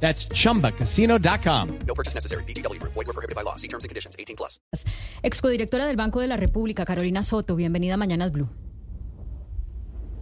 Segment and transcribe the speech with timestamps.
[0.00, 1.68] That's chumbacasino.com.
[1.86, 2.44] No purchase necessary.
[2.44, 2.80] BGW.
[2.80, 3.56] Void were prohibited by law.
[3.56, 4.14] See terms and conditions.
[4.18, 4.60] 18 plus.
[5.22, 8.48] Excodirectora del Banco de la República, Carolina Soto, bienvenida a Mañanas Blue.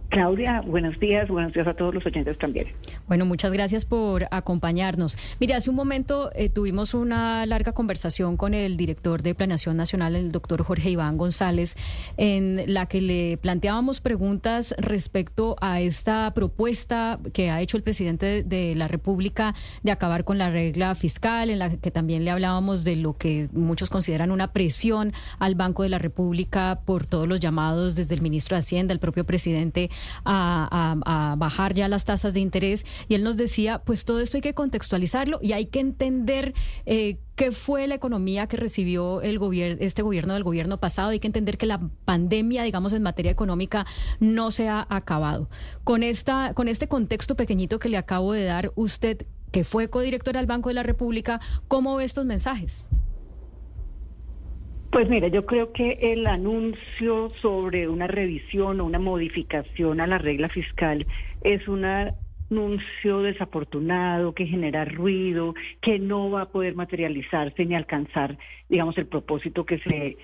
[0.09, 2.67] Claudia, buenos días, buenos días a todos los oyentes también.
[3.07, 5.17] Bueno, muchas gracias por acompañarnos.
[5.39, 10.15] Mire, hace un momento eh, tuvimos una larga conversación con el director de Planeación Nacional,
[10.15, 11.75] el doctor Jorge Iván González,
[12.17, 18.43] en la que le planteábamos preguntas respecto a esta propuesta que ha hecho el presidente
[18.43, 19.53] de la República
[19.83, 23.49] de acabar con la regla fiscal, en la que también le hablábamos de lo que
[23.53, 28.21] muchos consideran una presión al Banco de la República por todos los llamados desde el
[28.21, 29.89] ministro de Hacienda, el propio presidente
[30.23, 34.41] a, bajar ya las tasas de interés y él nos decía, pues todo esto hay
[34.41, 36.53] que contextualizarlo y hay que entender
[36.85, 41.19] eh, qué fue la economía que recibió el gobierno, este gobierno del gobierno pasado, hay
[41.19, 43.85] que entender que la pandemia, digamos, en materia económica
[44.19, 45.49] no se ha acabado.
[45.83, 50.39] Con esta, con este contexto pequeñito que le acabo de dar, usted que fue codirectora
[50.39, 52.85] del Banco de la República, ¿cómo ve estos mensajes?
[54.89, 60.17] Pues mira, yo creo que el anuncio sobre una revisión o una modificación a la
[60.17, 61.05] regla fiscal
[61.41, 68.37] es un anuncio desafortunado que genera ruido, que no va a poder materializarse ni alcanzar,
[68.69, 70.17] digamos, el propósito que se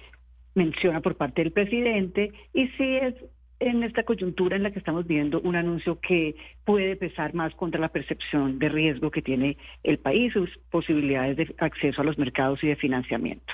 [0.55, 3.15] menciona por parte del presidente y sí es
[3.59, 7.79] en esta coyuntura en la que estamos viendo un anuncio que puede pesar más contra
[7.79, 12.63] la percepción de riesgo que tiene el país, sus posibilidades de acceso a los mercados
[12.63, 13.53] y de financiamiento.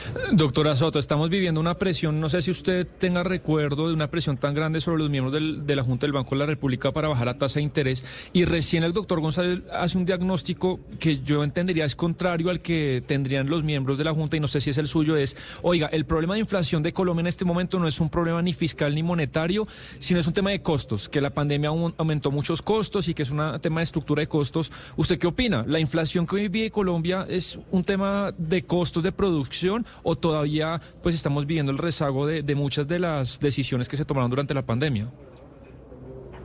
[0.33, 4.37] Doctora Soto, estamos viviendo una presión, no sé si usted tenga recuerdo de una presión
[4.37, 7.07] tan grande sobre los miembros del- de la Junta del Banco de la República para
[7.09, 8.03] bajar la tasa de interés
[8.33, 13.03] y recién el doctor González hace un diagnóstico que yo entendería es contrario al que
[13.05, 15.87] tendrían los miembros de la Junta y no sé si es el suyo, es, oiga,
[15.87, 18.95] el problema de inflación de Colombia en este momento no es un problema ni fiscal
[18.95, 19.67] ni monetario,
[19.99, 23.23] sino es un tema de costos, que la pandemia aum- aumentó muchos costos y que
[23.23, 24.71] es un tema de estructura de costos.
[24.95, 25.63] ¿Usted qué opina?
[25.67, 30.79] ¿La inflación que hoy vive Colombia es un tema de costos de producción o todavía
[31.01, 34.65] pues estamos viviendo el rezago de, muchas de las decisiones que se tomaron durante la
[34.65, 35.07] pandemia?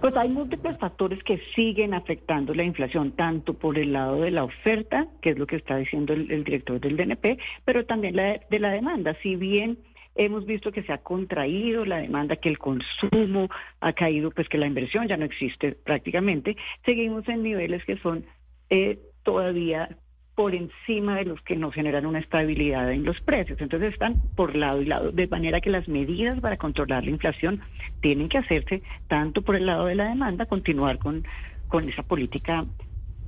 [0.00, 4.44] Pues hay múltiples factores que siguen afectando la inflación, tanto por el lado de la
[4.44, 8.38] oferta, que es lo que está diciendo el, el director del DNP, pero también la,
[8.50, 9.16] de la demanda.
[9.22, 9.78] Si bien
[10.16, 13.48] hemos visto que se ha contraído la demanda, que el consumo
[13.80, 18.24] ha caído, pues que la inversión ya no existe prácticamente, seguimos en niveles que son
[18.70, 19.96] eh, todavía
[20.36, 23.58] por encima de los que nos generan una estabilidad en los precios.
[23.60, 27.62] Entonces están por lado y lado, de manera que las medidas para controlar la inflación
[28.02, 31.24] tienen que hacerse tanto por el lado de la demanda, continuar con,
[31.68, 32.66] con esa política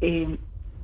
[0.03, 0.37] eh,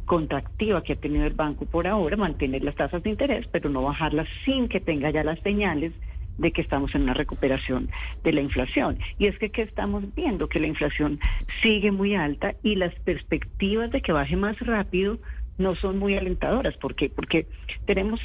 [0.07, 3.83] contractiva que ha tenido el banco por ahora, mantener las tasas de interés, pero no
[3.83, 5.93] bajarlas sin que tenga ya las señales
[6.39, 7.91] de que estamos en una recuperación
[8.23, 8.99] de la inflación.
[9.19, 10.49] Y es que, ¿qué estamos viendo?
[10.49, 11.21] Que la inflación
[11.63, 15.19] sigue muy alta y las perspectivas de que baje más rápido
[15.59, 16.76] no son muy alentadoras.
[16.76, 17.09] ¿Por qué?
[17.10, 17.47] Porque
[17.87, 18.20] tenemos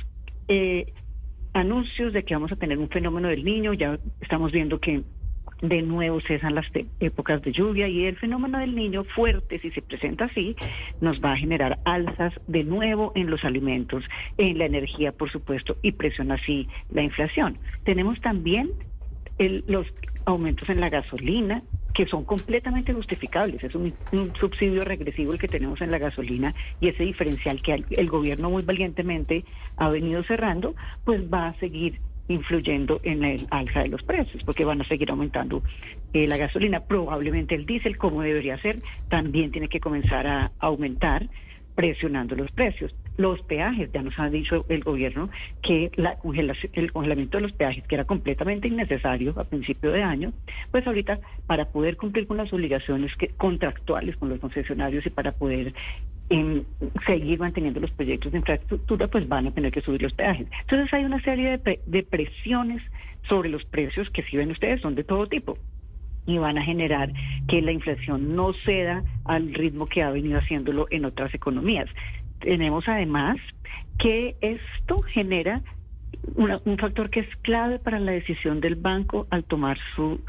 [0.47, 0.93] eh,
[1.53, 5.03] anuncios de que vamos a tener un fenómeno del niño, ya estamos viendo que
[5.61, 6.67] de nuevo cesan las
[7.01, 10.55] épocas de lluvia y el fenómeno del niño fuerte, si se presenta así,
[11.01, 14.05] nos va a generar alzas de nuevo en los alimentos,
[14.37, 17.57] en la energía, por supuesto, y presiona así la inflación.
[17.83, 18.69] Tenemos también
[19.37, 19.85] el- los
[20.25, 21.61] aumentos en la gasolina,
[21.93, 23.63] que son completamente justificables.
[23.63, 27.83] Es un, un subsidio regresivo el que tenemos en la gasolina y ese diferencial que
[27.89, 29.45] el, gobierno muy valientemente
[29.77, 34.63] ha venido cerrando, pues va a seguir influyendo en el alza de los precios, porque
[34.63, 35.63] van a seguir aumentando
[36.13, 36.81] eh, la gasolina.
[36.81, 41.27] Probablemente el diésel, como debería ser, también tiene que comenzar a aumentar
[41.75, 42.93] presionando los precios.
[43.19, 45.29] Los peajes, ya nos ha dicho el gobierno
[45.61, 50.01] que la congelación, el congelamiento de los peajes, que era completamente innecesario a principio de
[50.01, 50.31] año,
[50.71, 55.33] pues ahorita para poder cumplir con las obligaciones que, contractuales con los concesionarios y para
[55.33, 55.73] poder
[56.29, 56.63] em,
[57.05, 60.47] seguir manteniendo los proyectos de infraestructura, pues van a tener que subir los peajes.
[60.61, 62.81] Entonces hay una serie de, pre- de presiones
[63.27, 65.57] sobre los precios que si ven ustedes son de todo tipo
[66.25, 67.11] y van a generar
[67.47, 71.89] que la inflación no ceda al ritmo que ha venido haciéndolo en otras economías.
[72.39, 73.37] Tenemos además
[73.97, 75.61] que esto genera
[76.35, 80.21] un factor que es clave para la decisión del banco al tomar su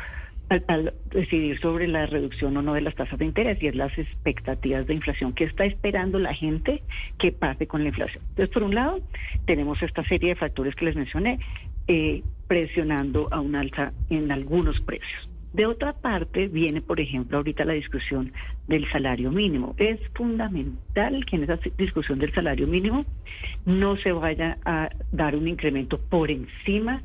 [0.51, 3.75] al, al, decidir sobre la reducción o no de las tasas de interés y es
[3.77, 6.83] las expectativas de inflación que está esperando la gente
[7.19, 8.23] que pase con la inflación.
[8.31, 9.01] Entonces, por un lado,
[9.47, 11.39] tenemos esta serie de factores que les mencioné
[11.87, 15.30] eh, presionando a un alza en algunos precios.
[15.52, 18.32] De otra parte, viene, por ejemplo, ahorita la discusión
[18.69, 19.75] del salario mínimo.
[19.79, 23.05] Es fundamental que en esa discusión del salario mínimo
[23.67, 27.02] no se vaya a dar un incremento por encima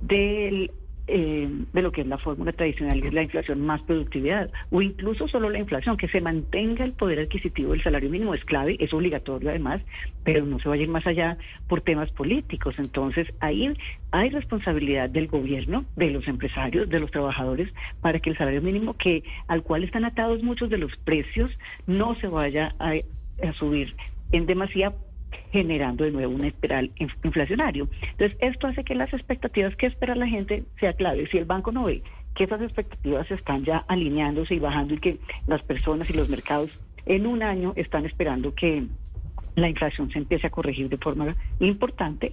[0.00, 0.72] del
[1.06, 4.80] eh, de lo que es la fórmula tradicional, que es la inflación más productividad, o
[4.80, 8.76] incluso solo la inflación, que se mantenga el poder adquisitivo del salario mínimo es clave,
[8.80, 9.82] es obligatorio además,
[10.24, 11.36] pero no se vaya a ir más allá
[11.68, 12.76] por temas políticos.
[12.78, 13.74] Entonces, ahí
[14.12, 17.68] hay responsabilidad del gobierno, de los empresarios, de los trabajadores,
[18.00, 21.50] para que el salario mínimo, que al cual están atados muchos de los precios,
[21.86, 22.92] no se vaya a,
[23.46, 23.94] a subir
[24.32, 24.94] en demasía
[25.52, 26.90] generando de nuevo un espiral
[27.22, 27.88] inflacionario.
[28.12, 31.26] Entonces, esto hace que las expectativas que espera la gente sea clave.
[31.28, 32.02] Si el banco no ve
[32.34, 36.70] que esas expectativas están ya alineándose y bajando y que las personas y los mercados
[37.06, 38.84] en un año están esperando que
[39.56, 42.32] la inflación se empiece a corregir de forma importante,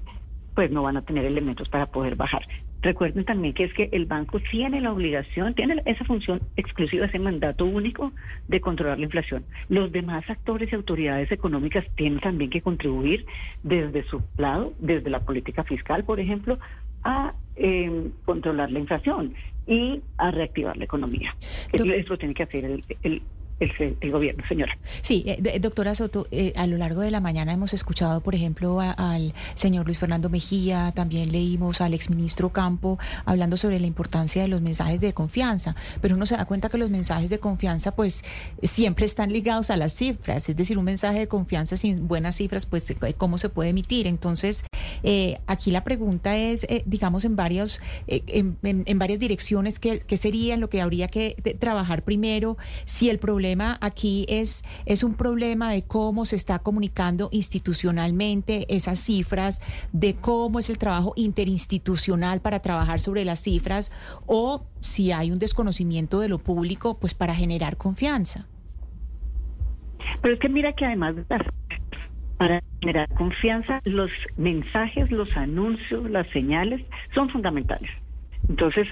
[0.56, 2.48] pues no van a tener elementos para poder bajar.
[2.82, 7.20] Recuerden también que es que el banco tiene la obligación, tiene esa función exclusiva, ese
[7.20, 8.12] mandato único
[8.48, 9.46] de controlar la inflación.
[9.70, 13.26] Los demás actores y autoridades económicas tienen también que contribuir
[13.62, 16.58] desde su lado, desde la política fiscal, por ejemplo,
[17.04, 19.36] a eh, controlar la inflación
[19.68, 21.36] y a reactivar la economía.
[21.72, 23.22] Eso tiene que hacer el, el
[23.62, 24.78] el, gobierno, señora.
[25.02, 28.80] Sí, eh, doctora Soto, eh, a lo largo de la mañana hemos escuchado, por ejemplo,
[28.80, 34.48] al señor Luis Fernando Mejía, también leímos al exministro Campo hablando sobre la importancia de
[34.48, 38.24] los mensajes de confianza, pero uno se da cuenta que los mensajes de confianza pues
[38.64, 42.66] siempre están ligados a las cifras, es decir, un mensaje de confianza sin buenas cifras,
[42.66, 44.08] pues cómo se puede emitir.
[44.08, 44.64] Entonces,
[45.48, 50.70] aquí la pregunta es, digamos, en varios, en, en, varias direcciones, ¿qué, ¿qué sería lo
[50.70, 52.58] que habría que trabajar primero?
[52.86, 59.00] Si el problema aquí es, es un problema de cómo se está comunicando institucionalmente esas
[59.00, 59.62] cifras,
[59.92, 63.92] de cómo es el trabajo interinstitucional para trabajar sobre las cifras
[64.26, 68.48] o si hay un desconocimiento de lo público, pues para generar confianza.
[70.22, 71.16] Pero es que mira que además
[72.42, 76.82] para generar confianza, los mensajes, los anuncios, las señales
[77.14, 77.92] son fundamentales.
[78.50, 78.88] Entonces,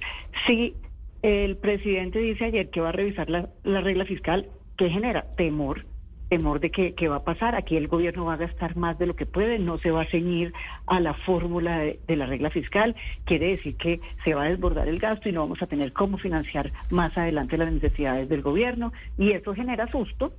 [0.45, 0.75] si
[1.23, 4.45] el presidente dice ayer que va a revisar la, regla fiscal.
[4.77, 5.23] ¿Qué genera?
[5.35, 5.83] Temor
[6.29, 7.55] temor de que, va a pasar.
[7.55, 10.05] Aquí el gobierno va a gastar más de lo que puede, no se va a
[10.05, 10.53] ceñir
[10.85, 12.95] a la fórmula de, de, la regla fiscal.
[13.25, 16.19] Quiere decir que se va a desbordar el gasto y no vamos a tener cómo
[16.19, 18.93] financiar más adelante las necesidades del gobierno.
[19.17, 20.33] Y eso genera susto,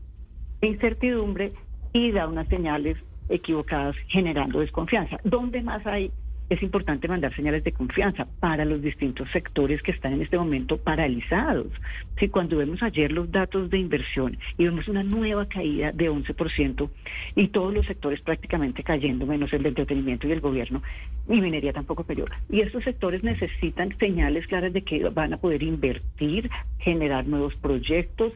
[0.61, 1.51] incertidumbre
[1.93, 2.97] y da unas señales
[3.29, 5.19] equivocadas generando desconfianza.
[5.25, 6.11] ¿Dónde más hay
[6.51, 10.79] es importante mandar señales de confianza para los distintos sectores que están en este momento
[10.79, 11.69] paralizados.
[12.19, 16.91] Si cuando vemos ayer los datos de inversión y vemos una nueva caída de 11%
[17.37, 20.83] y todos los sectores prácticamente cayendo, menos el de entretenimiento y el gobierno,
[21.29, 22.33] y minería tampoco peor.
[22.51, 26.51] Y estos sectores necesitan señales claras de que van a poder invertir,
[26.81, 28.33] generar nuevos proyectos,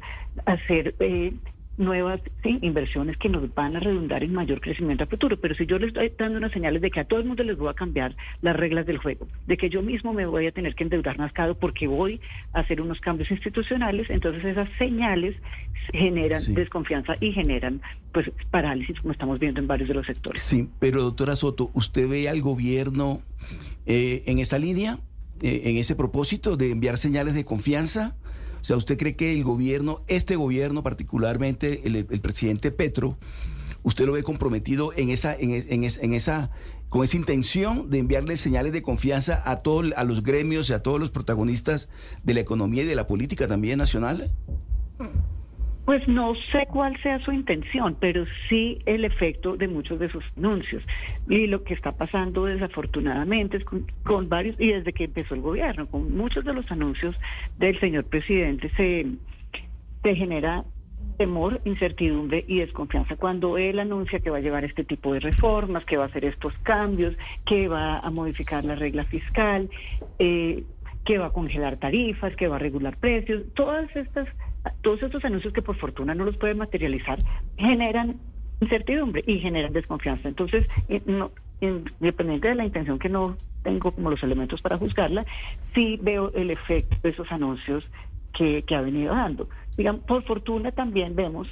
[0.47, 1.33] hacer eh,
[1.77, 5.39] nuevas inversiones que nos van a redundar en mayor crecimiento a futuro.
[5.39, 7.57] Pero si yo les estoy dando unas señales de que a todo el mundo les
[7.57, 10.75] voy a cambiar las reglas del juego, de que yo mismo me voy a tener
[10.75, 12.21] que endeudar más caro porque voy
[12.53, 15.37] a hacer unos cambios institucionales, entonces esas señales
[15.93, 17.81] generan desconfianza y generan
[18.13, 20.41] pues parálisis como estamos viendo en varios de los sectores.
[20.41, 23.23] Sí, pero doctora Soto, ¿usted ve al gobierno
[23.87, 24.99] eh, en esa línea,
[25.43, 28.17] eh, en ese propósito de enviar señales de confianza?
[28.65, 33.19] O sea, ¿usted cree que el gobierno, este gobierno particularmente, el, presidente Petro,
[33.83, 36.51] usted lo ve comprometido en esa, en, en, esa,
[36.89, 40.83] con esa intención de enviarle señales de confianza a todos, a los gremios y a
[40.83, 41.91] todos los protagonistas
[42.23, 44.33] de la economía y de la política también nacional?
[45.85, 50.25] Pues no sé cuál sea su intención, pero sí el efecto de muchos de sus
[50.37, 50.83] anuncios.
[51.29, 55.87] Y lo que está pasando desafortunadamente es con, varios, y desde que empezó el gobierno,
[55.87, 57.15] con muchos de los anuncios
[57.59, 59.07] del señor presidente se,
[60.03, 60.65] se genera
[61.19, 63.17] temor, incertidumbre y desconfianza.
[63.17, 66.25] Cuando él anuncia que va a llevar este tipo de reformas, que va a hacer
[66.25, 69.69] estos cambios, que va a modificar la regla fiscal,
[70.19, 70.65] eh,
[71.05, 74.29] que va a congelar tarifas, que va a regular precios, todas estas
[74.83, 77.19] todos estos anuncios que por fortuna no los pueden materializar
[77.57, 78.17] generan
[78.61, 80.29] incertidumbre y generan desconfianza.
[80.29, 81.31] Entonces, eh, no,
[81.61, 85.25] independiente de la intención que no tengo como los elementos para juzgarla,
[85.75, 87.85] sí veo el efecto de esos anuncios
[88.33, 89.49] que, ha venido dando.
[89.77, 91.49] Digamos, por fortuna también vemos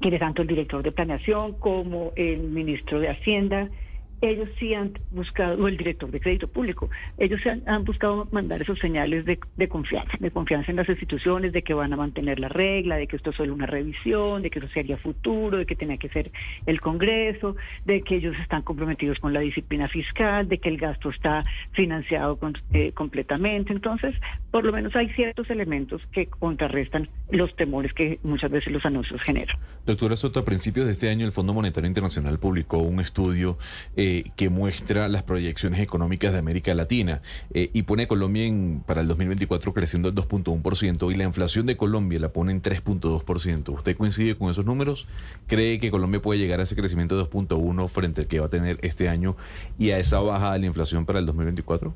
[0.00, 3.70] que tanto el director de planeación como el ministro de Hacienda
[4.20, 8.62] ellos sí han buscado, o el director de crédito público, ellos han, han buscado mandar
[8.62, 12.40] esos señales de, de, confianza, de confianza en las instituciones, de que van a mantener
[12.40, 15.66] la regla, de que esto es solo una revisión, de que eso sería futuro, de
[15.66, 16.30] que tenía que ser
[16.66, 21.10] el Congreso, de que ellos están comprometidos con la disciplina fiscal, de que el gasto
[21.10, 23.72] está financiado con, eh, completamente.
[23.72, 24.14] Entonces,
[24.50, 29.20] por lo menos hay ciertos elementos que contrarrestan los temores que muchas veces los anuncios
[29.22, 29.56] generan.
[29.84, 33.58] Doctora Soto, a principios de este año el Fondo Monetario Internacional publicó un estudio
[33.96, 34.05] eh,
[34.36, 37.22] que muestra las proyecciones económicas de América Latina
[37.52, 41.66] eh, y pone a Colombia en, para el 2024 creciendo al 2.1% y la inflación
[41.66, 43.68] de Colombia la pone en 3.2%.
[43.74, 45.06] ¿Usted coincide con esos números?
[45.46, 48.50] ¿Cree que Colombia puede llegar a ese crecimiento de 2.1 frente al que va a
[48.50, 49.36] tener este año
[49.78, 51.94] y a esa baja de la inflación para el 2024?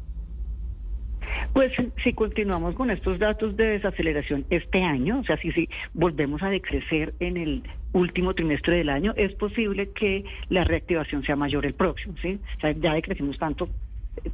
[1.53, 6.43] Pues si continuamos con estos datos de desaceleración este año, o sea, si, si volvemos
[6.43, 11.67] a decrecer en el último trimestre del año, es posible que la reactivación sea mayor
[11.67, 12.39] el próximo, ¿sí?
[12.57, 13.69] O sea, ya decrecimos tanto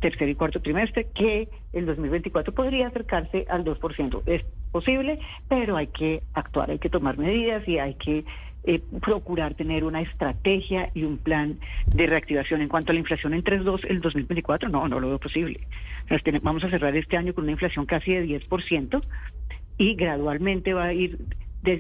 [0.00, 4.23] tercer y cuarto trimestre que el 2024 podría acercarse al 2%.
[4.26, 5.18] Es posible,
[5.49, 8.25] pero hay que actuar, hay que tomar medidas y hay que
[8.66, 12.61] eh, procurar tener una estrategia y un plan de reactivación.
[12.61, 15.61] En cuanto a la inflación en 3.2 el 2024, no, no lo veo posible.
[16.42, 19.02] vamos a cerrar este año con una inflación casi de 10%
[19.78, 21.18] y gradualmente va a ir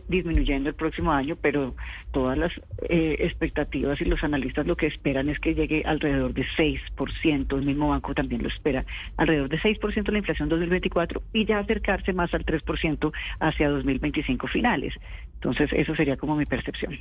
[0.08, 1.74] disminuyendo el próximo año, pero
[2.12, 2.52] todas las
[2.88, 7.64] eh, expectativas y los analistas lo que esperan es que llegue alrededor de 6%, el
[7.64, 8.84] mismo banco también lo espera,
[9.16, 14.94] alrededor de 6% la inflación 2024 y ya acercarse más al 3% hacia 2025 finales.
[15.34, 16.98] Entonces, eso sería como mi percepción.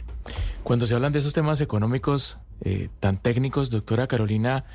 [0.63, 4.65] Cuando se hablan de esos temas económicos eh, tan técnicos, doctora Carolina,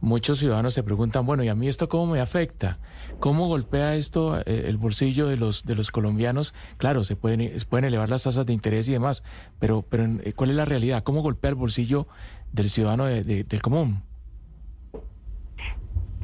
[0.00, 2.78] muchos ciudadanos se preguntan, bueno, ¿y a mí esto cómo me afecta?
[3.20, 6.54] ¿Cómo golpea esto eh, el bolsillo de los, de los colombianos?
[6.76, 9.24] Claro, se pueden, pueden elevar las tasas de interés y demás,
[9.58, 11.02] pero, pero eh, ¿cuál es la realidad?
[11.02, 12.06] ¿Cómo golpea el bolsillo
[12.52, 14.02] del ciudadano del común?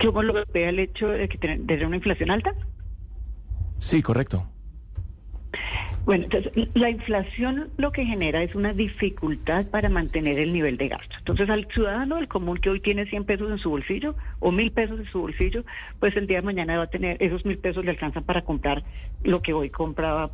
[0.01, 2.55] ¿Cómo lo golpea el hecho de que tener una inflación alta?
[3.79, 4.47] Sí, correcto.
[6.05, 10.89] Bueno, entonces la inflación lo que genera es una dificultad para mantener el nivel de
[10.89, 11.15] gasto.
[11.19, 14.73] Entonces al ciudadano del común que hoy tiene 100 pesos en su bolsillo o mil
[14.73, 15.65] pesos en su bolsillo,
[16.01, 18.83] pues el día de mañana va a tener esos mil pesos le alcanzan para comprar
[19.23, 20.33] lo que hoy compraba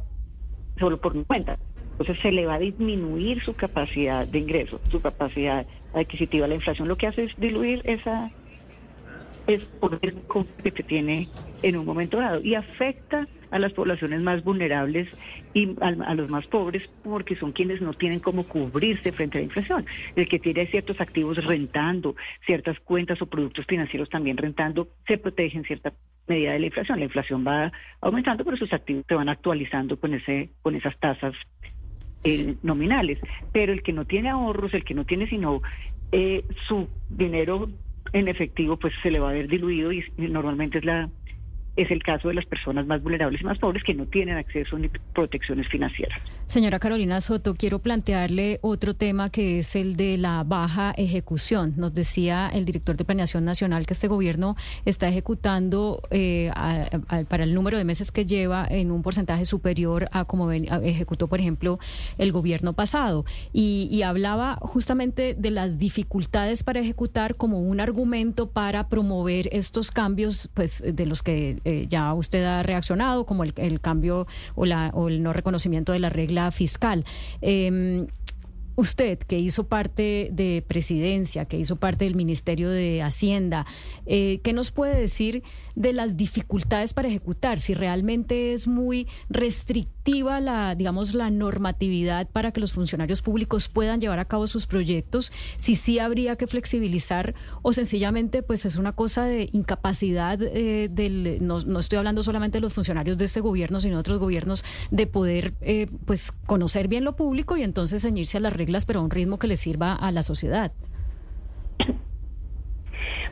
[0.79, 1.59] solo por mi cuenta.
[1.93, 6.47] Entonces se le va a disminuir su capacidad de ingreso, su capacidad adquisitiva.
[6.47, 8.31] La inflación lo que hace es diluir esa
[9.47, 10.15] es poder
[10.63, 11.29] que se tiene
[11.63, 15.09] en un momento dado y afecta a las poblaciones más vulnerables
[15.55, 19.47] y a, los más pobres porque son quienes no tienen cómo cubrirse frente a la
[19.47, 19.87] inflación.
[20.17, 25.59] El que tiene ciertos activos rentando, ciertas cuentas o productos financieros también rentando, se protege
[25.59, 25.93] en cierta
[26.26, 26.99] medida de la inflación.
[26.99, 31.35] La inflación va aumentando, pero sus activos se van actualizando con, ese, con esas tasas
[32.25, 33.19] eh, nominales.
[33.52, 35.62] Pero el que no tiene ahorros, el que no tiene sino
[36.12, 37.71] eh, su dinero
[38.12, 41.11] en efectivo, pues se le va a ver diluido y normalmente es la
[41.78, 44.76] es el caso de las personas más vulnerables y más pobres que no tienen acceso
[44.76, 46.18] ni protecciones financieras.
[46.47, 51.75] Señora Carolina Soto, quiero plantearle otro tema que es el de la baja ejecución.
[51.76, 56.50] Nos decía el director de Planeación Nacional que este gobierno está ejecutando eh,
[57.28, 61.38] para el número de meses que lleva en un porcentaje superior a como ejecutó, por
[61.38, 61.78] ejemplo,
[62.18, 63.25] el gobierno pasado.
[63.52, 70.49] Y, hablaba justamente de las dificultades para ejecutar como un argumento para promover estos cambios,
[70.54, 75.35] pues de los que eh, ya usted ha reaccionado, como el, cambio o, el no
[75.35, 77.05] reconocimiento de la regla fiscal.
[77.43, 78.07] Em,
[78.75, 83.67] usted, que hizo parte de presidencia, que hizo parte del Ministerio de Hacienda,
[84.07, 85.43] eh, ¿qué nos puede decir
[85.78, 87.58] de las dificultades para ejecutar?
[87.61, 94.00] Si realmente es muy restrictiva la, digamos, la normatividad para que los funcionarios públicos puedan
[94.00, 98.92] llevar a cabo sus proyectos, si sí habría que flexibilizar o sencillamente pues es una
[98.92, 103.40] cosa de incapacidad eh, del, no, no, estoy hablando solamente de los funcionarios de este
[103.40, 108.02] gobierno, sino de otros gobiernos, de poder eh, pues conocer bien lo público y entonces
[108.02, 110.73] ceñirse a las reglas pero a un ritmo que le sirva a la sociedad.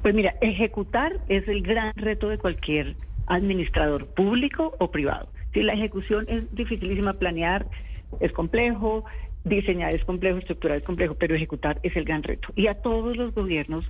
[0.03, 2.97] Pues mira, ejecutar es el gran reto de cualquier
[3.27, 5.29] administrador público o privado.
[5.53, 7.67] Si la ejecución es dificilísima, planear
[8.21, 9.05] es complejo,
[9.45, 12.49] diseñar es complejo, estructurar es complejo, pero ejecutar es el gran reto.
[12.57, 13.85] Y a todos los gobiernos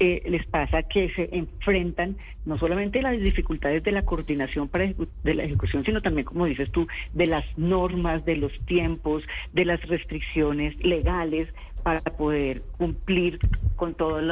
[0.00, 4.92] eh, les pasa que se enfrentan no solamente las dificultades de la coordinación para
[5.24, 9.64] de la ejecución, sino también, como dices tú, de las normas, de los tiempos, de
[9.64, 11.48] las restricciones legales
[11.82, 13.40] para poder cumplir
[13.74, 14.22] con todos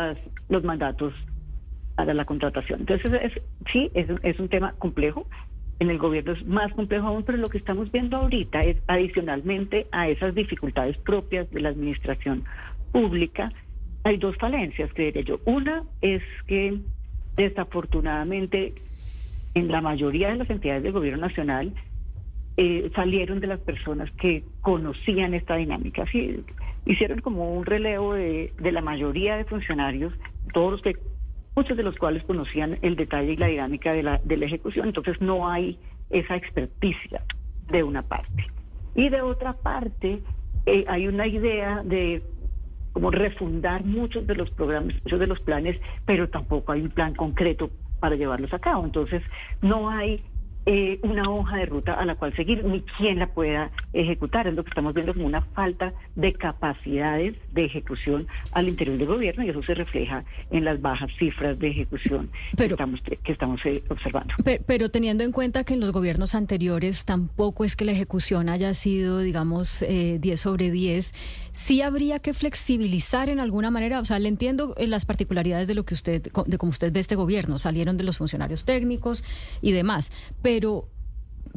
[0.48, 1.14] los mandatos
[1.96, 2.80] para la contratación.
[2.80, 3.32] Entonces,
[3.72, 5.26] sí, es, es un tema complejo.
[5.78, 9.86] En el gobierno es más complejo aún, pero lo que estamos viendo ahorita es adicionalmente
[9.92, 12.44] a esas dificultades propias de la administración
[12.92, 13.52] pública,
[14.04, 15.40] hay dos falencias, creería yo.
[15.44, 16.78] Una es que
[17.36, 18.74] desafortunadamente
[19.54, 21.74] en la mayoría de las entidades del gobierno nacional
[22.56, 26.04] eh, salieron de las personas que conocían esta dinámica.
[26.04, 26.42] Así,
[26.86, 30.12] hicieron como un relevo de la mayoría de funcionarios,
[30.52, 30.96] todos los que,
[31.54, 34.88] muchos de los cuales conocían el detalle y la dinámica de la, de la ejecución.
[34.88, 35.78] Entonces no hay
[36.10, 37.22] esa experticia
[37.70, 38.46] de una parte.
[38.94, 40.22] Y de otra parte,
[40.66, 42.22] eh, hay una idea de
[42.92, 47.14] como refundar muchos de los programas, muchos de los planes, pero tampoco hay un plan
[47.14, 48.86] concreto para llevarlos a cabo.
[48.86, 49.22] Entonces,
[49.60, 50.22] no hay
[50.66, 54.46] eh, una hoja de ruta a la cual seguir, ni quién la pueda ejecutar.
[54.48, 59.06] Es lo que estamos viendo como una falta de capacidades de ejecución al interior del
[59.06, 63.32] gobierno y eso se refleja en las bajas cifras de ejecución Pero- que estamos, que
[63.32, 64.34] estamos eh, observando.
[64.44, 68.48] Pe- Pero teniendo en cuenta que en los gobiernos anteriores tampoco es que la ejecución
[68.48, 71.14] haya sido, digamos, eh, 10 sobre 10,
[71.52, 74.00] sí habría que flexibilizar en alguna manera.
[74.00, 77.00] O sea, le entiendo eh, las particularidades de lo que usted, de cómo usted ve
[77.00, 77.58] este gobierno.
[77.58, 79.22] Salieron de los funcionarios técnicos
[79.62, 80.10] y demás.
[80.42, 80.55] Pero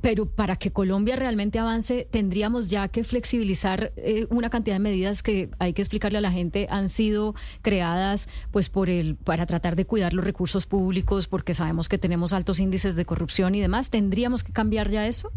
[0.02, 5.24] pero para que Colombia realmente avance, tendríamos ya que flexibilizar eh, una cantidad de medidas
[5.24, 9.76] que hay que explicarle a la gente han sido creadas pues por el para tratar
[9.76, 13.90] de cuidar los recursos públicos porque sabemos que tenemos altos índices de corrupción y demás.
[13.90, 15.32] ¿Tendríamos que cambiar ya eso?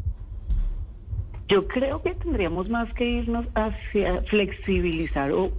[1.48, 5.52] Yo creo que tendríamos más que irnos hacia flexibilizar o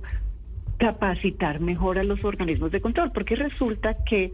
[0.78, 4.34] capacitar mejor a los organismos de control, porque resulta que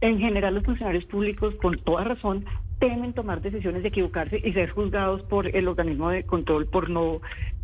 [0.00, 2.44] en general los funcionarios públicos, con toda razón,
[2.78, 7.20] temen tomar decisiones de equivocarse y ser juzgados por el organismo de control por no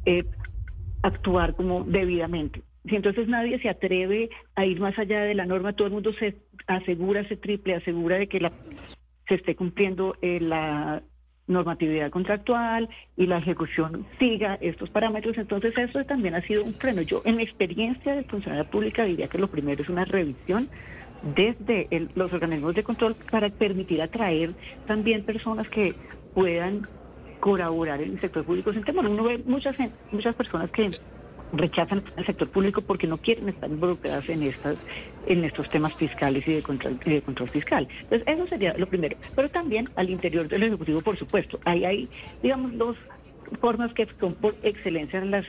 [0.06, 0.24] eh,
[1.02, 2.62] actuar como debidamente.
[2.88, 6.12] Si entonces nadie se atreve a ir más allá de la norma, todo el mundo
[6.12, 8.52] se asegura, se triple, asegura de que la,
[9.28, 11.02] se esté cumpliendo eh, la
[11.46, 15.38] normatividad contractual y la ejecución siga estos parámetros.
[15.38, 17.02] Entonces eso también ha sido un freno.
[17.02, 20.68] Yo en mi experiencia de funcionaria pública diría que lo primero es una revisión
[21.22, 24.54] desde el- los organismos de control para permitir atraer
[24.86, 25.94] también personas que
[26.34, 26.82] puedan
[27.40, 29.06] colaborar en el sector público sin temor.
[29.08, 29.76] Uno ve muchas,
[30.10, 30.90] muchas personas que
[31.52, 34.78] rechazan el sector público porque no quieren estar involucradas en estas
[35.26, 37.88] en estos temas fiscales y de control, y de control fiscal.
[38.02, 39.16] Entonces, eso sería lo primero.
[39.34, 41.60] Pero también al interior del Ejecutivo, por supuesto.
[41.64, 42.10] Ahí hay,
[42.42, 42.96] digamos, dos
[43.60, 45.46] formas que son por excelencia las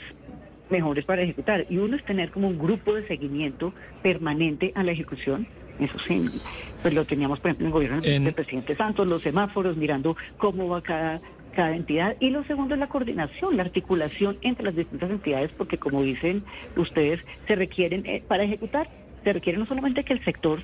[0.69, 1.65] mejores para ejecutar.
[1.69, 5.47] Y uno es tener como un grupo de seguimiento permanente a la ejecución.
[5.79, 6.41] Eso sí,
[6.81, 10.15] pues lo teníamos, por ejemplo, en el gobierno En- del presidente Santos, los semáforos, mirando
[10.37, 12.15] cómo va cada, cada entidad.
[12.19, 16.45] Y lo segundo es la coordinación, la articulación entre las distintas entidades, porque como dicen
[16.75, 18.87] ustedes, se requieren, eh, para ejecutar,
[19.23, 20.63] se requiere no solamente que el sector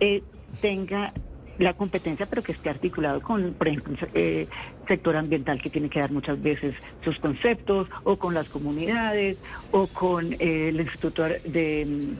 [0.00, 0.22] eh,
[0.60, 1.12] tenga
[1.58, 4.48] la competencia, pero que esté articulado con, por ejemplo, el eh,
[4.88, 9.38] sector ambiental que tiene que dar muchas veces sus conceptos, o con las comunidades,
[9.70, 12.16] o con eh, el Instituto de,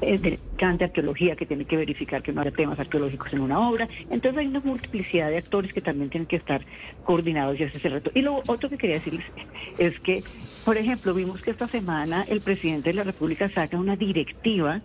[0.00, 3.88] de, de arqueología que tiene que verificar que no haya temas arqueológicos en una obra.
[4.10, 6.64] Entonces hay una multiplicidad de actores que también tienen que estar
[7.04, 8.10] coordinados y ese es el reto.
[8.14, 9.26] Y lo otro que quería decirles
[9.78, 10.22] es que,
[10.64, 14.82] por ejemplo, vimos que esta semana el presidente de la República saca una directiva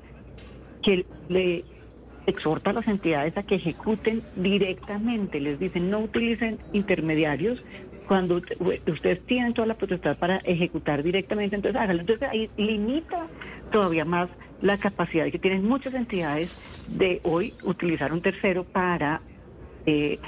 [0.82, 1.64] que le
[2.26, 7.62] exhorta a las entidades a que ejecuten directamente, les dicen no utilicen intermediarios
[8.08, 8.42] cuando
[8.88, 12.02] ustedes tienen toda la potestad para ejecutar directamente, entonces háganlo.
[12.02, 13.26] Entonces ahí limita
[13.72, 14.30] todavía más
[14.64, 19.22] la capacidad que tienen muchas entidades de hoy utilizar un tercero para
[19.86, 20.20] eh,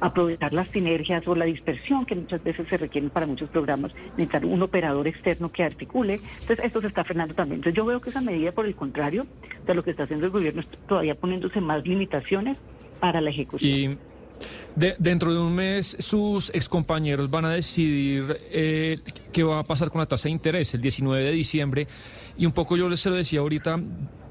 [0.00, 4.44] aprovechar las sinergias o la dispersión que muchas veces se requieren para muchos programas, necesitar
[4.44, 6.20] un operador externo que articule.
[6.40, 7.60] Entonces, esto se está frenando también.
[7.60, 9.26] Entonces, yo veo que esa medida, por el contrario,
[9.66, 12.58] de lo que está haciendo el gobierno, es todavía poniéndose más limitaciones
[13.00, 13.98] para la ejecución.
[14.76, 18.98] De- dentro de un mes sus excompañeros van a decidir eh,
[19.32, 21.86] qué va a pasar con la tasa de interés el 19 de diciembre.
[22.38, 23.78] Y un poco yo les se lo decía ahorita,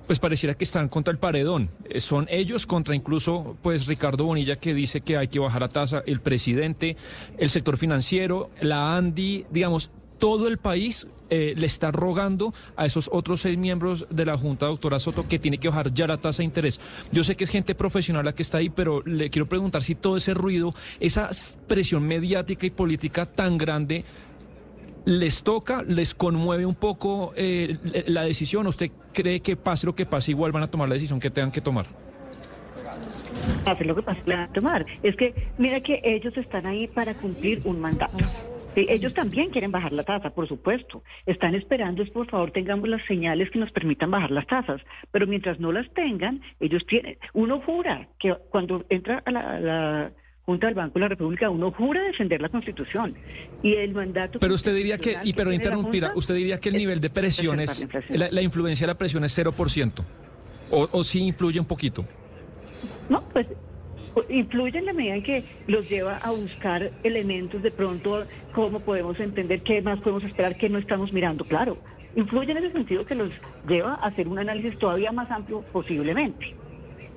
[0.07, 1.69] pues pareciera que están contra el paredón.
[1.89, 5.69] Eh, son ellos contra incluso pues Ricardo Bonilla que dice que hay que bajar la
[5.69, 6.97] tasa, el presidente,
[7.37, 13.09] el sector financiero, la ANDI, digamos, todo el país eh, le está rogando a esos
[13.11, 16.39] otros seis miembros de la Junta, doctora Soto, que tiene que bajar ya la tasa
[16.39, 16.79] de interés.
[17.11, 19.95] Yo sé que es gente profesional la que está ahí, pero le quiero preguntar si
[19.95, 21.29] todo ese ruido, esa
[21.67, 24.05] presión mediática y política tan grande,
[25.05, 28.67] les toca, les conmueve un poco eh, la decisión.
[28.67, 31.51] ¿Usted cree que pase lo que pase, igual van a tomar la decisión que tengan
[31.51, 31.87] que tomar?
[33.65, 34.85] hacer lo que pasa le van a tomar.
[35.03, 38.17] Es que mira que ellos están ahí para cumplir un mandato.
[38.79, 41.03] Sí, ellos también quieren bajar la tasa, por supuesto.
[41.25, 44.81] Están esperando es por favor tengamos las señales que nos permitan bajar las tasas.
[45.11, 49.59] Pero mientras no las tengan, ellos tienen, uno jura que cuando entra a la, a
[49.59, 50.11] la
[50.45, 53.15] Junta del Banco de la República, uno jura defender la Constitución.
[53.61, 54.39] Y el mandato...
[54.39, 57.85] Pero usted diría que, y pero interrumpir, usted diría que el nivel de presión es,
[58.09, 60.05] la influencia de la presión es 0%,
[60.71, 62.05] o, o sí influye un poquito.
[63.09, 63.45] No, pues
[64.29, 69.19] influye en la medida en que los lleva a buscar elementos de pronto, cómo podemos
[69.19, 71.45] entender, qué más podemos esperar, qué no estamos mirando.
[71.45, 71.77] Claro,
[72.15, 73.31] influye en ese sentido que los
[73.67, 76.55] lleva a hacer un análisis todavía más amplio posiblemente.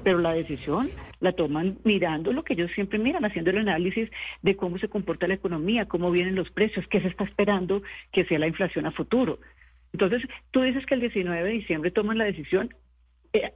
[0.05, 4.11] Pero la decisión la toman mirando lo que ellos siempre miran, haciendo el análisis
[4.43, 8.25] de cómo se comporta la economía, cómo vienen los precios, qué se está esperando que
[8.25, 9.39] sea la inflación a futuro.
[9.93, 12.75] Entonces, tú dices que el 19 de diciembre toman la decisión,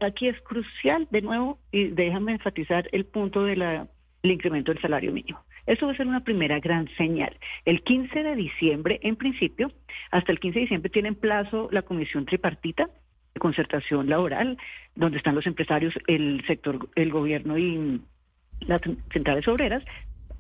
[0.01, 3.89] aquí es crucial, de nuevo, y déjame enfatizar el punto del
[4.23, 5.45] incremento del salario mínimo.
[5.67, 7.37] Eso va a ser una primera gran señal.
[7.65, 9.73] El 15 de diciembre, en principio,
[10.11, 12.89] hasta el 15 de diciembre tienen plazo la comisión tripartita
[13.35, 14.57] de concertación laboral,
[14.95, 18.01] donde están los empresarios, el sector, el gobierno y
[18.61, 18.81] las
[19.13, 19.83] centrales obreras,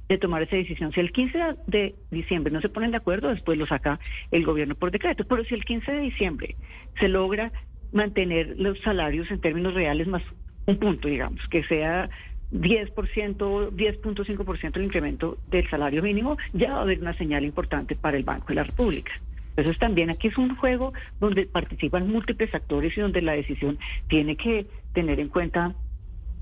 [0.08, 0.92] de tomar esa decisión.
[0.92, 3.98] Si el 15 de diciembre no se ponen de acuerdo, después lo saca
[4.30, 5.24] el gobierno por decreto.
[5.26, 6.56] Pero si el 15 de diciembre
[7.00, 7.50] se logra
[7.92, 10.22] mantener los salarios en términos reales más
[10.66, 12.10] un punto, digamos, que sea
[12.52, 18.16] 10%, 10.5% el incremento del salario mínimo, ya va a haber una señal importante para
[18.16, 19.12] el Banco de la República.
[19.56, 24.36] Entonces también aquí es un juego donde participan múltiples actores y donde la decisión tiene
[24.36, 25.74] que tener en cuenta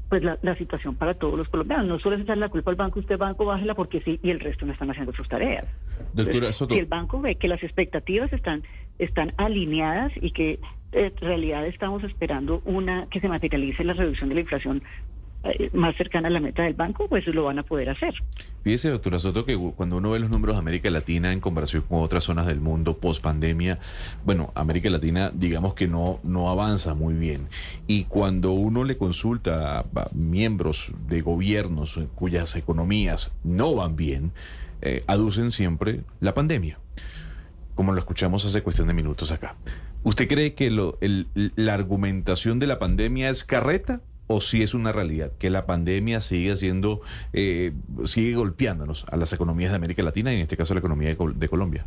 [0.08, 1.86] pues la, la situación para todos los colombianos.
[1.86, 4.66] No solo es la culpa al banco, usted banco bájela porque sí y el resto
[4.66, 5.64] no están haciendo sus tareas.
[6.12, 6.74] Doctora Entonces, Soto.
[6.74, 8.62] Si el banco ve que las expectativas están,
[8.98, 10.60] están alineadas y que
[10.92, 14.82] eh, en realidad estamos esperando una que se materialice la reducción de la inflación
[15.72, 18.14] más cercana a la meta del banco, pues lo van a poder hacer.
[18.62, 22.02] Fíjese, doctora Soto, que cuando uno ve los números de América Latina en comparación con
[22.02, 23.78] otras zonas del mundo post pandemia,
[24.24, 27.48] bueno, América Latina digamos que no, no avanza muy bien.
[27.87, 34.33] Y cuando uno le consulta a, miembros de gobiernos cuyas economías no van bien,
[34.80, 36.78] eh, aducen siempre la pandemia,
[37.74, 39.57] como lo escuchamos hace cuestión de minutos acá.
[40.04, 44.02] ¿Usted cree que lo, la argumentación de la pandemia es carreta?
[44.26, 47.72] ¿O si es una realidad que la pandemia sigue siendo, eh,
[48.06, 51.16] sigue golpeándonos a las economías de América Latina y en este caso la economía de,
[51.16, 51.84] Col- de Colombia?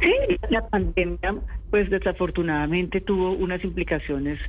[0.00, 0.12] Sí,
[0.50, 1.36] la pandemia,
[1.70, 4.40] pues desafortunadamente tuvo unas implicaciones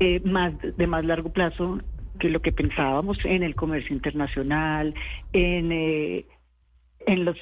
[0.00, 1.80] eh, más de más largo plazo
[2.18, 4.94] que lo que pensábamos en el comercio internacional,
[5.32, 6.26] en, eh,
[7.06, 7.36] en los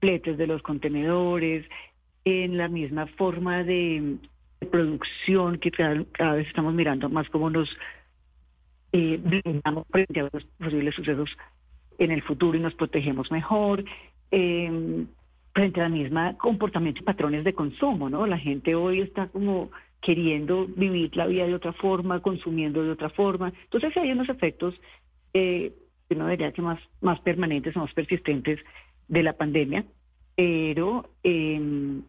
[0.00, 1.66] fletes de los contenedores,
[2.24, 4.16] en la misma forma de,
[4.60, 7.68] de producción que cada, vez estamos mirando más como nos
[8.92, 9.20] eh,
[9.90, 11.30] frente a los posibles sucesos
[11.98, 13.84] en el futuro y nos protegemos mejor.
[14.30, 15.06] eh,
[15.52, 18.26] frente a la misma comportamiento y patrones de consumo, ¿no?
[18.26, 19.70] La gente hoy está como
[20.00, 23.52] queriendo vivir la vida de otra forma, consumiendo de otra forma.
[23.64, 24.74] Entonces hay unos efectos,
[25.34, 25.72] eh,
[26.10, 28.58] no diría que más, más permanentes más persistentes
[29.08, 29.84] de la pandemia,
[30.36, 32.00] pero eh,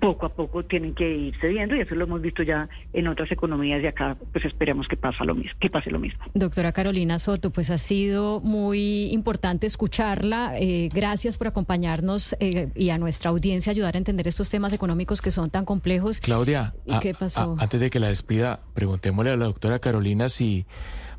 [0.00, 3.30] poco a poco tienen que irse viendo y eso lo hemos visto ya en otras
[3.32, 6.22] economías y acá pues esperemos que pasa lo mismo, que pase lo mismo.
[6.34, 10.58] Doctora Carolina Soto, pues ha sido muy importante escucharla.
[10.58, 15.22] Eh, gracias por acompañarnos eh, y a nuestra audiencia ayudar a entender estos temas económicos
[15.22, 16.20] que son tan complejos.
[16.20, 17.56] Claudia, ¿Y a- qué pasó?
[17.58, 20.66] a- antes de que la despida, preguntémosle a la doctora Carolina si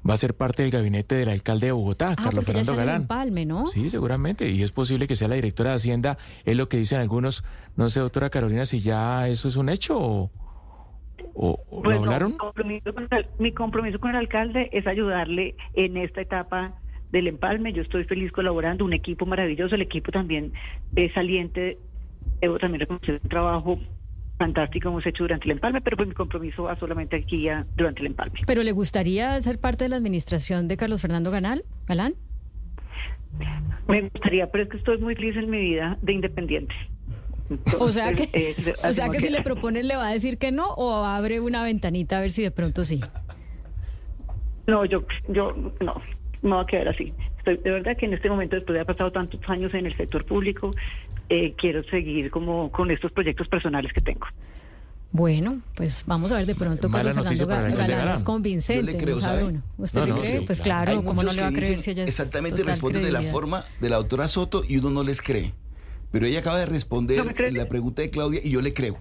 [0.09, 3.01] va a ser parte del gabinete del alcalde de Bogotá, Ah, Carlos Fernando el Galán.
[3.03, 3.65] empalme, ¿no?
[3.67, 6.99] Sí, seguramente, y es posible que sea la directora de Hacienda, es lo que dicen
[6.99, 7.43] algunos.
[7.75, 10.31] No sé, doctora Carolina, si ya eso es un hecho
[11.35, 12.31] o, lo hablaron.
[12.31, 16.73] Mi compromiso, con el, mi compromiso con el alcalde es ayudarle en esta etapa
[17.11, 17.71] del empalme.
[17.73, 20.53] Yo estoy feliz colaborando, un equipo maravilloso, el equipo también
[20.95, 21.77] es saliente.
[22.41, 23.79] Debo también reconocer un trabajo
[24.39, 27.99] fantástico hemos hecho durante el empalme, pero pues mi compromiso va solamente aquí ya durante
[27.99, 28.39] el empalme.
[28.47, 32.15] ¿Pero le gustaría ser parte de la administración de Carlos Fernando Ganal, Galán?
[33.87, 36.73] Me gustaría, pero es que estoy muy feliz en mi vida de independiente.
[37.79, 40.51] O sea que, eh, o sea que si le proponen le va a decir que
[40.51, 43.01] no o abre una ventanita a ver si de pronto sí.
[44.67, 46.01] No, yo, yo no,
[46.41, 47.13] no va a quedar así.
[47.39, 49.97] Estoy, de verdad que en este momento, después de haber pasado tantos años en el
[49.97, 50.75] sector público,
[51.29, 54.25] eh, quiero seguir como con estos proyectos personales que tengo.
[55.11, 59.03] Bueno, pues vamos a ver de pronto Mala Carlos Fernando Galán es convincente, Yo le
[59.03, 59.59] creo, no sabe.
[59.79, 60.37] ¿Usted No, le no, cree?
[60.39, 61.03] sí, pues claro.
[61.03, 63.65] ¿cómo no le va a creer si ella es exactamente total responden de la forma
[63.81, 65.53] de la doctora Soto y uno no les cree.
[66.11, 68.97] Pero ella acaba de ¿No responder la pregunta de Claudia y yo le creo.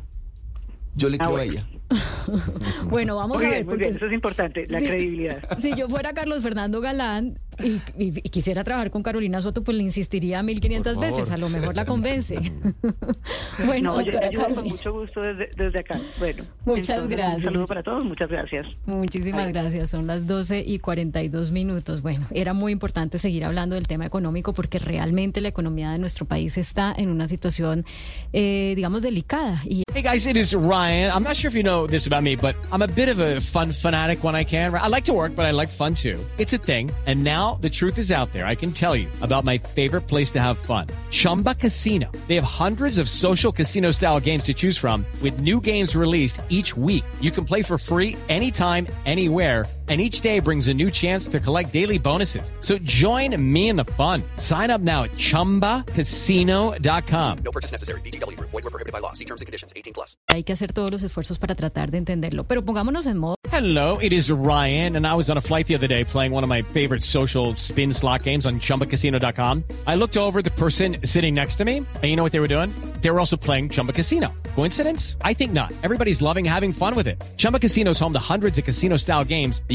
[0.95, 1.53] Yo le Ah, creo bueno.
[1.53, 1.67] a ella.
[2.85, 4.87] Bueno, vamos Muy a ver, porque bien, eso es importante, la Sí.
[4.87, 5.59] credibilidad.
[5.59, 9.77] si yo fuera Carlos Fernando Galán, y, y- y quisiera trabajar con Carolina Soto, pues
[9.77, 11.19] le insistiría 1500 Por favor.
[11.19, 12.37] veces, a lo mejor la convence.
[13.67, 16.01] bueno, No, yo doctora ayudo con Carolina, mucho gusto desde, desde acá.
[16.19, 17.37] Bueno, Muchas entonces, gracias.
[17.39, 18.67] Un saludo para todos, muchas gracias.
[18.87, 19.91] muchísimas gracias.
[19.91, 22.03] Son las 12 y 42 minutos.
[22.03, 26.27] Bueno, era muy importante seguir hablando del tema económico porque realmente la economía de nuestro
[26.27, 27.85] país está en una situación,
[28.33, 29.63] eh, digamos, delicada.
[29.65, 31.11] Y Hey guys, it is Ryan.
[31.13, 33.41] I'm not sure if you know this about me, but I'm a bit of a
[33.41, 34.75] fun fanatic when I can.
[34.75, 36.19] I like to work, but I like fun too.
[36.39, 36.91] It's a thing.
[37.07, 38.47] And now the truth is out there.
[38.47, 42.13] I can tell you about my favorite place to have fun Chumba Casino.
[42.29, 46.41] They have hundreds of social casino style games to choose from, with new games released
[46.49, 47.05] each week.
[47.21, 49.65] You can play for free anytime, anywhere.
[49.89, 52.53] And each day brings a new chance to collect daily bonuses.
[52.61, 54.23] So join me in the fun.
[54.37, 57.39] Sign up now at chumbacasino.com.
[57.43, 58.03] No purchase necessary.
[58.03, 58.51] VGW Group.
[58.51, 59.15] Void were prohibited by law.
[59.15, 59.73] See terms and conditions.
[59.75, 60.17] 18 plus.
[60.29, 62.45] hay que hacer todos los esfuerzos para tratar de entenderlo.
[62.45, 65.75] Pero pongámonos en modo Hello, it is Ryan, and I was on a flight the
[65.75, 69.65] other day playing one of my favorite social spin slot games on chumbacasino.com.
[69.87, 72.47] I looked over the person sitting next to me, and you know what they were
[72.49, 72.71] doing?
[73.01, 74.33] They were also playing Chumba Casino.
[74.55, 75.17] Coincidence?
[75.23, 75.73] I think not.
[75.83, 77.23] Everybody's loving having fun with it.
[77.37, 79.75] Chumba Casino is home to hundreds of casino style games that